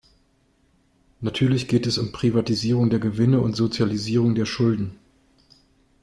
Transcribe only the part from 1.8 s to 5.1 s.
es um Privatisierung der Gewinne und Sozialisierung der Schulden.